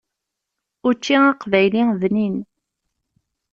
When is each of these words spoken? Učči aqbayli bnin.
Učči 0.87 1.15
aqbayli 1.31 1.81
bnin. 2.01 2.35